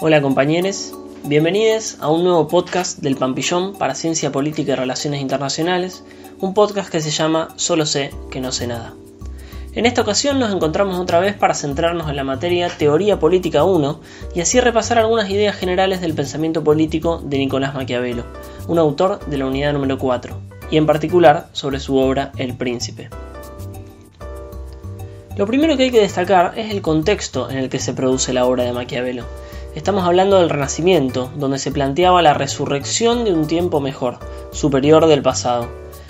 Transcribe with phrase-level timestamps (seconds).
[0.00, 6.04] Hola compañeros, bienvenidos a un nuevo podcast del Pampillón para Ciencia Política y Relaciones Internacionales,
[6.38, 8.94] un podcast que se llama Solo sé que no sé nada.
[9.72, 14.00] En esta ocasión nos encontramos otra vez para centrarnos en la materia Teoría Política 1
[14.36, 18.22] y así repasar algunas ideas generales del pensamiento político de Nicolás Maquiavelo,
[18.68, 23.10] un autor de la unidad número 4, y en particular sobre su obra El Príncipe.
[25.36, 28.44] Lo primero que hay que destacar es el contexto en el que se produce la
[28.44, 29.24] obra de Maquiavelo.
[29.78, 34.18] Estamos hablando del Renacimiento, donde se planteaba la resurrección de un tiempo mejor,
[34.50, 35.68] superior del pasado.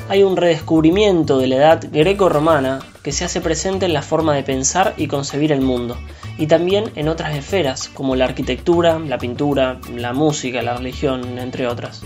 [0.09, 4.43] Hay un redescubrimiento de la edad greco-romana que se hace presente en la forma de
[4.43, 5.99] pensar y concebir el mundo,
[6.39, 11.67] y también en otras esferas como la arquitectura, la pintura, la música, la religión, entre
[11.67, 12.01] otras.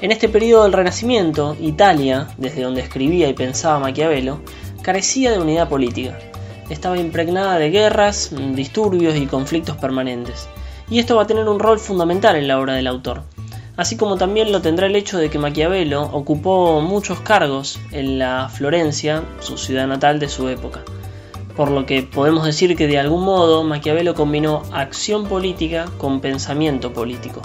[0.00, 4.40] En este periodo del Renacimiento, Italia, desde donde escribía y pensaba Maquiavelo,
[4.82, 6.18] carecía de unidad política
[6.70, 10.48] estaba impregnada de guerras, disturbios y conflictos permanentes.
[10.92, 13.22] Y esto va a tener un rol fundamental en la obra del autor.
[13.78, 18.50] Así como también lo tendrá el hecho de que Maquiavelo ocupó muchos cargos en la
[18.50, 20.82] Florencia, su ciudad natal de su época.
[21.56, 26.92] Por lo que podemos decir que de algún modo Maquiavelo combinó acción política con pensamiento
[26.92, 27.40] político.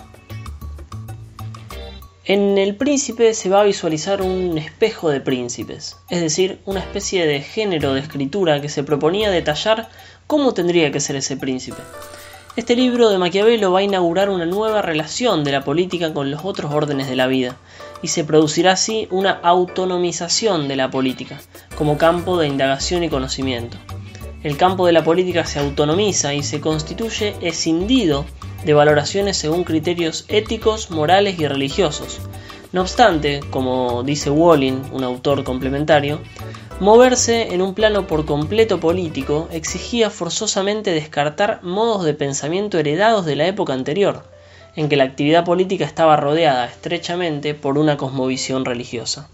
[2.26, 7.26] En El Príncipe se va a visualizar un espejo de príncipes, es decir, una especie
[7.26, 9.88] de género de escritura que se proponía detallar
[10.28, 11.82] cómo tendría que ser ese príncipe.
[12.58, 16.44] Este libro de Maquiavelo va a inaugurar una nueva relación de la política con los
[16.44, 17.56] otros órdenes de la vida,
[18.02, 21.40] y se producirá así una autonomización de la política,
[21.78, 23.78] como campo de indagación y conocimiento.
[24.42, 28.26] El campo de la política se autonomiza y se constituye escindido
[28.66, 32.22] de valoraciones según criterios éticos, morales y religiosos.
[32.74, 36.20] No obstante, como dice Walling, un autor complementario,
[36.82, 43.38] moverse en un plano por completo político exigía forzosamente descartar modos de pensamiento heredados de
[43.38, 44.26] la época anterior,
[44.76, 49.30] en que la actividad política estaba rodeada estrechamente por una cosmovisión religiosa.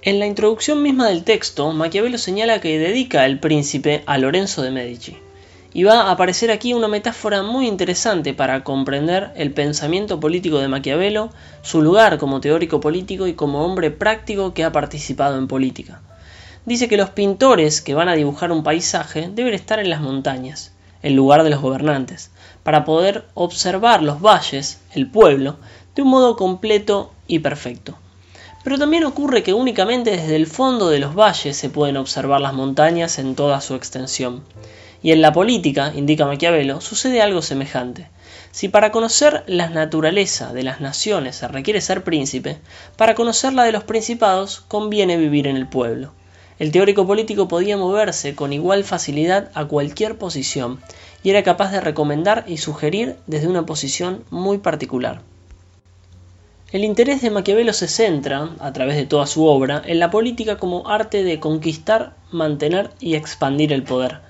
[0.00, 4.70] En la introducción misma del texto, Maquiavelo señala que dedica el príncipe a Lorenzo de
[4.70, 5.18] Medici
[5.74, 10.68] y va a aparecer aquí una metáfora muy interesante para comprender el pensamiento político de
[10.68, 11.30] Maquiavelo,
[11.62, 16.00] su lugar como teórico político y como hombre práctico que ha participado en política.
[16.64, 20.72] Dice que los pintores que van a dibujar un paisaje deben estar en las montañas,
[21.02, 22.30] el lugar de los gobernantes,
[22.62, 25.56] para poder observar los valles, el pueblo,
[25.96, 27.96] de un modo completo y perfecto.
[28.62, 32.54] Pero también ocurre que únicamente desde el fondo de los valles se pueden observar las
[32.54, 34.44] montañas en toda su extensión.
[35.04, 38.08] Y en la política, indica Maquiavelo, sucede algo semejante.
[38.52, 42.56] Si para conocer la naturaleza de las naciones se requiere ser príncipe,
[42.96, 46.14] para conocer la de los principados conviene vivir en el pueblo.
[46.58, 50.80] El teórico político podía moverse con igual facilidad a cualquier posición
[51.22, 55.20] y era capaz de recomendar y sugerir desde una posición muy particular.
[56.72, 60.56] El interés de Maquiavelo se centra, a través de toda su obra, en la política
[60.56, 64.22] como arte de conquistar, mantener y expandir el poder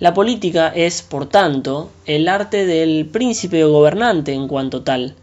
[0.00, 5.16] la política es, por tanto, el arte del príncipe o gobernante en cuanto tal,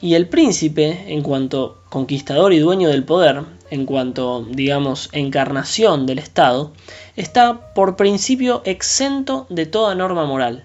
[0.00, 6.18] y el príncipe, en cuanto conquistador y dueño del poder, en cuanto, digamos, encarnación del
[6.18, 6.72] Estado,
[7.14, 10.64] está por principio exento de toda norma moral.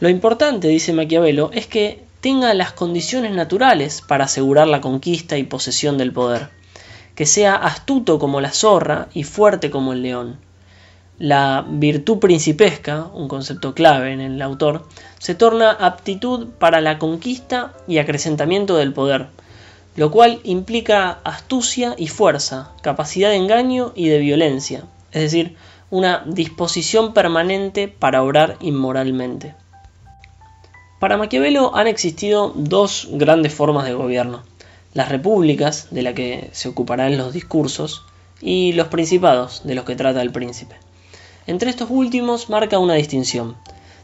[0.00, 5.44] Lo importante, dice Maquiavelo, es que tenga las condiciones naturales para asegurar la conquista y
[5.44, 6.48] posesión del poder,
[7.14, 10.38] que sea astuto como la zorra y fuerte como el león,
[11.18, 14.86] la virtud principesca, un concepto clave en el autor,
[15.18, 19.28] se torna aptitud para la conquista y acrecentamiento del poder,
[19.96, 25.56] lo cual implica astucia y fuerza, capacidad de engaño y de violencia, es decir,
[25.90, 29.54] una disposición permanente para obrar inmoralmente.
[31.00, 34.42] Para Maquiavelo han existido dos grandes formas de gobierno,
[34.92, 38.04] las repúblicas, de la que se ocupará en los discursos,
[38.40, 40.76] y los principados, de los que trata el príncipe.
[41.48, 43.54] Entre estos últimos marca una distinción.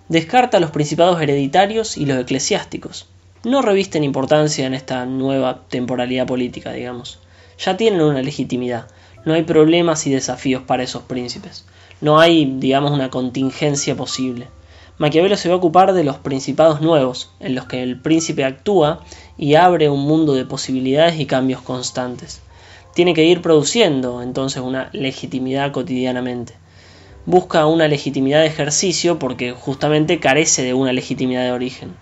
[0.09, 3.07] Descarta los principados hereditarios y los eclesiásticos.
[3.43, 7.19] No revisten importancia en esta nueva temporalidad política, digamos.
[7.59, 8.87] Ya tienen una legitimidad.
[9.25, 11.65] No hay problemas y desafíos para esos príncipes.
[12.01, 14.47] No hay, digamos, una contingencia posible.
[14.99, 19.01] Maquiavelo se va a ocupar de los principados nuevos, en los que el príncipe actúa
[19.37, 22.41] y abre un mundo de posibilidades y cambios constantes.
[22.95, 26.62] Tiene que ir produciendo entonces una legitimidad cotidianamente
[27.27, 31.95] busca una legitimidad de ejercicio porque justamente carece de una legitimidad de origen.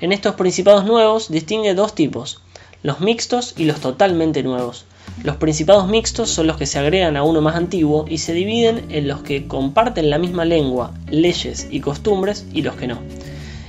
[0.00, 2.42] En estos principados nuevos distingue dos tipos,
[2.82, 4.86] los mixtos y los totalmente nuevos.
[5.24, 8.86] Los principados mixtos son los que se agregan a uno más antiguo y se dividen
[8.90, 12.98] en los que comparten la misma lengua, leyes y costumbres y los que no.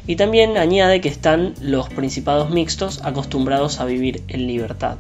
[0.07, 4.97] y también añade que están los principados mixtos acostumbrados a vivir en libertad.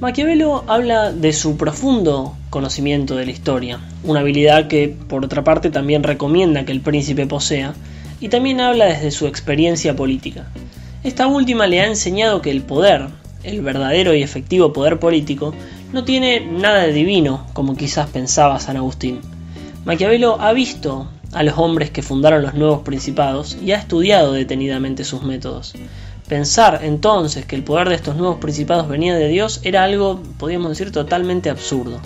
[0.00, 5.70] Maquiavelo habla de su profundo conocimiento de la historia, una habilidad que por otra parte
[5.70, 7.74] también recomienda que el príncipe posea,
[8.20, 10.46] y también habla desde su experiencia política.
[11.02, 13.08] Esta última le ha enseñado que el poder,
[13.42, 15.52] el verdadero y efectivo poder político,
[15.92, 19.18] no tiene nada de divino, como quizás pensaba San Agustín.
[19.84, 25.02] Maquiavelo ha visto a los hombres que fundaron los nuevos principados y ha estudiado detenidamente
[25.02, 25.74] sus métodos.
[26.28, 30.68] Pensar entonces que el poder de estos nuevos principados venía de Dios era algo, podríamos
[30.68, 32.00] decir, totalmente absurdo.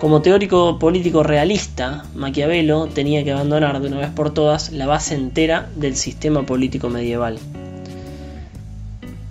[0.00, 5.14] Como teórico político realista, Maquiavelo tenía que abandonar de una vez por todas la base
[5.14, 7.38] entera del sistema político medieval.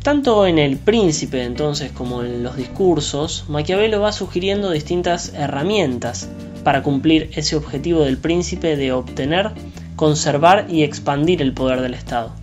[0.03, 6.29] Tanto en El Príncipe entonces como en los discursos, Maquiavelo va sugiriendo distintas herramientas
[6.63, 9.51] para cumplir ese objetivo del príncipe de obtener,
[9.95, 12.38] conservar y expandir el poder del Estado.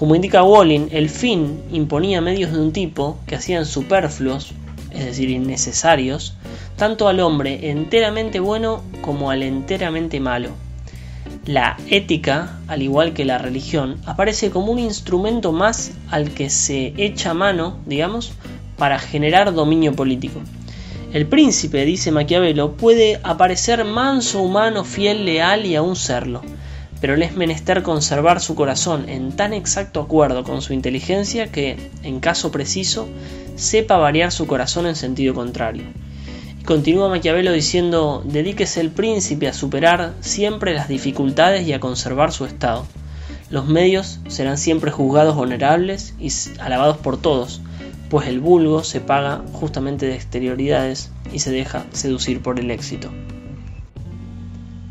[0.00, 4.52] Como indica Walling, el fin imponía medios de un tipo que hacían superfluos,
[4.92, 6.32] es decir, innecesarios,
[6.76, 10.52] tanto al hombre enteramente bueno como al enteramente malo.
[11.44, 16.94] La ética, al igual que la religión, aparece como un instrumento más al que se
[16.96, 18.32] echa mano, digamos,
[18.78, 20.40] para generar dominio político.
[21.12, 26.40] El príncipe, dice Maquiavelo, puede aparecer manso, humano, fiel, leal y aún serlo,
[27.00, 31.90] pero le es menester conservar su corazón en tan exacto acuerdo con su inteligencia que,
[32.02, 33.08] en caso preciso,
[33.56, 35.84] sepa variar su corazón en sentido contrario.
[36.64, 42.44] Continúa Maquiavelo diciendo, dedíquese el príncipe a superar siempre las dificultades y a conservar su
[42.44, 42.86] estado.
[43.48, 46.30] Los medios serán siempre juzgados honorables y
[46.60, 47.62] alabados por todos,
[48.10, 53.10] pues el vulgo se paga justamente de exterioridades y se deja seducir por el éxito.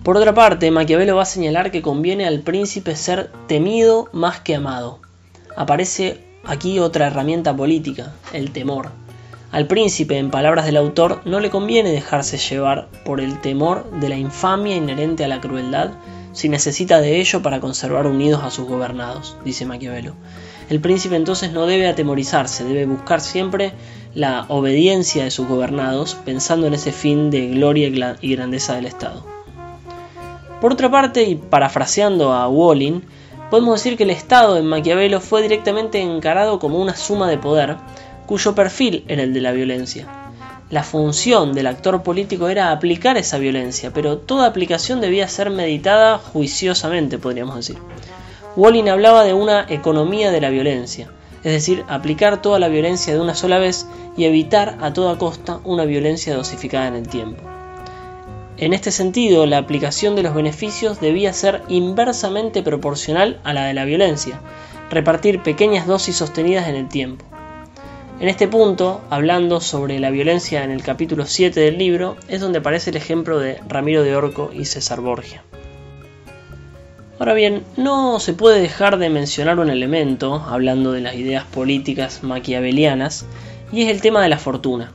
[0.04, 4.56] Por otra parte, Maquiavelo va a señalar que conviene al príncipe ser temido más que
[4.56, 5.00] amado.
[5.57, 8.90] Aparece aquí otra herramienta política, el temor.
[9.51, 14.07] Al príncipe, en palabras del autor, no le conviene dejarse llevar por el temor de
[14.07, 15.92] la infamia inherente a la crueldad
[16.31, 20.13] si necesita de ello para conservar unidos a sus gobernados, dice Maquiavelo.
[20.69, 23.74] El príncipe entonces no debe atemorizarse, debe buscar siempre
[24.13, 27.88] la obediencia de sus gobernados, pensando en ese fin de gloria
[28.22, 29.38] y grandeza del Estado.
[30.61, 33.01] Por otra parte, y parafraseando a Walling,
[33.50, 37.77] podemos decir que el Estado en Maquiavelo fue directamente encarado como una suma de poder,
[38.25, 40.07] cuyo perfil era el de la violencia.
[40.69, 46.17] La función del actor político era aplicar esa violencia, pero toda aplicación debía ser meditada
[46.17, 47.77] juiciosamente, podríamos decir.
[48.56, 51.09] Walling hablaba de una economía de la violencia,
[51.44, 55.59] es decir, aplicar toda la violencia de una sola vez y evitar a toda costa
[55.63, 57.58] una violencia dosificada en el tiempo.
[58.59, 63.73] En este sentido, la aplicación de los beneficios debía ser inversamente proporcional a la de
[63.73, 64.41] la violencia,
[64.89, 67.23] repartir pequeñas dosis sostenidas en el tiempo.
[68.19, 72.59] En este punto, hablando sobre la violencia en el capítulo 7 del libro, es donde
[72.59, 75.41] aparece el ejemplo de Ramiro de Orco y César Borgia.
[77.17, 82.23] Ahora bien, no se puede dejar de mencionar un elemento, hablando de las ideas políticas
[82.23, 83.25] maquiavelianas,
[83.71, 84.92] y es el tema de la fortuna.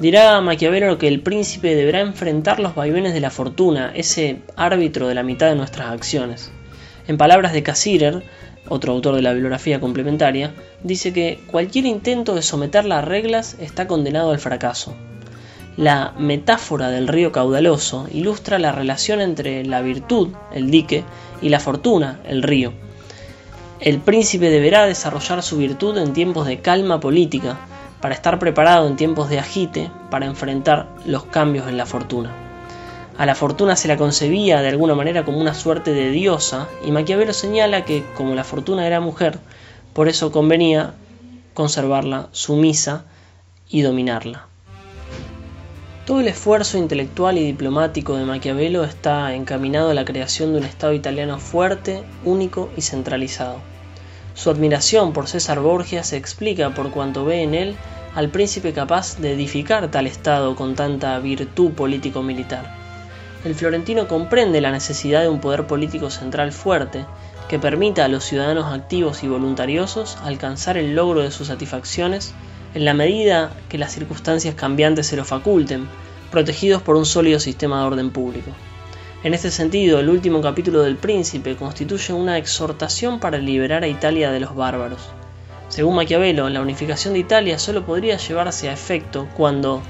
[0.00, 5.14] Dirá Maquiavelo que el príncipe deberá enfrentar los vaivenes de la fortuna, ese árbitro de
[5.14, 6.50] la mitad de nuestras acciones.
[7.06, 8.22] En palabras de Cassirer,
[8.66, 13.86] otro autor de la bibliografía complementaria, dice que cualquier intento de someterla a reglas está
[13.86, 14.96] condenado al fracaso.
[15.76, 21.04] La metáfora del río caudaloso ilustra la relación entre la virtud, el dique,
[21.42, 22.72] y la fortuna, el río.
[23.80, 27.60] El príncipe deberá desarrollar su virtud en tiempos de calma política,
[28.00, 32.32] para estar preparado en tiempos de agite para enfrentar los cambios en la fortuna.
[33.18, 36.90] A la fortuna se la concebía de alguna manera como una suerte de diosa y
[36.90, 39.38] Maquiavelo señala que como la fortuna era mujer,
[39.92, 40.94] por eso convenía
[41.52, 43.04] conservarla sumisa
[43.68, 44.46] y dominarla.
[46.06, 50.64] Todo el esfuerzo intelectual y diplomático de Maquiavelo está encaminado a la creación de un
[50.64, 53.69] Estado italiano fuerte, único y centralizado.
[54.34, 57.76] Su admiración por César Borgia se explica por cuanto ve en él
[58.14, 62.80] al príncipe capaz de edificar tal Estado con tanta virtud político-militar
[63.44, 67.06] el florentino comprende la necesidad de un poder político central fuerte
[67.48, 72.34] que permita a los ciudadanos activos y voluntariosos alcanzar el logro de sus satisfacciones
[72.74, 75.88] en la medida que las circunstancias cambiantes se lo faculten,
[76.30, 78.50] protegidos por un sólido sistema de orden público.
[79.22, 84.30] En este sentido, el último capítulo del Príncipe constituye una exhortación para liberar a Italia
[84.30, 85.10] de los bárbaros.
[85.68, 89.82] Según Maquiavelo, la unificación de Italia solo podría llevarse a efecto cuando,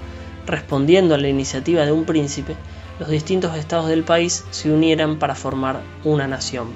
[0.46, 2.56] respondiendo a la iniciativa de un príncipe,
[2.98, 6.66] los distintos estados del país se unieran para formar una nación.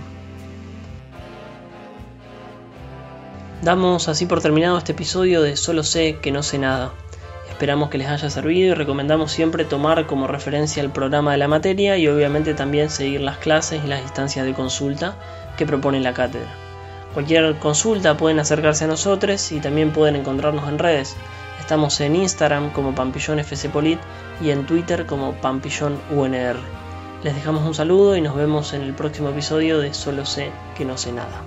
[3.62, 6.92] Damos así por terminado este episodio de Solo sé que no sé nada.
[7.54, 11.46] Esperamos que les haya servido y recomendamos siempre tomar como referencia el programa de la
[11.46, 15.14] materia y obviamente también seguir las clases y las instancias de consulta
[15.56, 16.52] que propone la cátedra.
[17.14, 21.14] Cualquier consulta pueden acercarse a nosotros y también pueden encontrarnos en redes.
[21.60, 23.40] Estamos en Instagram como Pampillón
[24.42, 26.56] y en Twitter como Pampillón UNR.
[27.22, 30.84] Les dejamos un saludo y nos vemos en el próximo episodio de Solo sé que
[30.84, 31.44] no sé nada.